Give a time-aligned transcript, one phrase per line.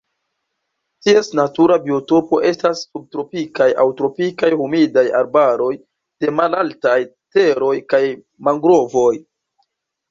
[1.07, 6.99] Ties natura biotopo estas subtropikaj aŭ tropikaj humidaj arbaroj de malaltaj
[7.39, 8.05] teroj kaj
[8.51, 9.11] mangrovoj.